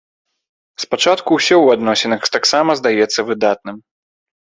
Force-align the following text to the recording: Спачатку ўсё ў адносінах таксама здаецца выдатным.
Спачатку 0.83 1.29
ўсё 1.37 1.53
ў 1.65 1.77
адносінах 1.79 2.21
таксама 2.39 2.71
здаецца 2.83 3.19
выдатным. 3.33 3.83